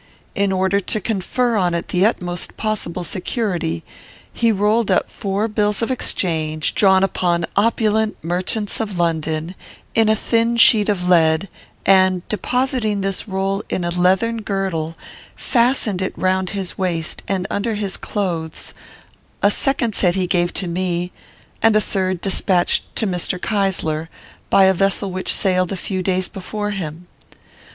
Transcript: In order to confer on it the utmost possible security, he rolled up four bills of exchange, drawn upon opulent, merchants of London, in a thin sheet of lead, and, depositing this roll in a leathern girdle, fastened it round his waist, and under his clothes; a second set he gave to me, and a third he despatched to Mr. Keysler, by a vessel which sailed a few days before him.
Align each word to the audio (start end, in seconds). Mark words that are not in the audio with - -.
In 0.33 0.51
order 0.51 0.79
to 0.79 0.99
confer 0.99 1.55
on 1.57 1.75
it 1.75 1.89
the 1.89 2.07
utmost 2.07 2.57
possible 2.57 3.03
security, 3.03 3.83
he 4.33 4.51
rolled 4.51 4.89
up 4.89 5.11
four 5.11 5.47
bills 5.47 5.83
of 5.83 5.91
exchange, 5.91 6.73
drawn 6.73 7.03
upon 7.03 7.45
opulent, 7.55 8.17
merchants 8.23 8.79
of 8.79 8.97
London, 8.97 9.53
in 9.93 10.09
a 10.09 10.15
thin 10.15 10.57
sheet 10.57 10.89
of 10.89 11.07
lead, 11.07 11.47
and, 11.85 12.27
depositing 12.29 13.01
this 13.01 13.27
roll 13.27 13.61
in 13.69 13.83
a 13.83 13.91
leathern 13.91 14.41
girdle, 14.41 14.95
fastened 15.35 16.01
it 16.01 16.17
round 16.17 16.49
his 16.49 16.79
waist, 16.79 17.21
and 17.27 17.45
under 17.51 17.75
his 17.75 17.95
clothes; 17.95 18.73
a 19.43 19.51
second 19.51 19.93
set 19.93 20.15
he 20.15 20.25
gave 20.25 20.51
to 20.53 20.67
me, 20.67 21.11
and 21.61 21.75
a 21.75 21.79
third 21.79 22.13
he 22.17 22.21
despatched 22.23 22.95
to 22.95 23.05
Mr. 23.05 23.39
Keysler, 23.39 24.09
by 24.49 24.63
a 24.63 24.73
vessel 24.73 25.11
which 25.11 25.31
sailed 25.31 25.71
a 25.71 25.77
few 25.77 26.01
days 26.01 26.27
before 26.27 26.71
him. 26.71 27.05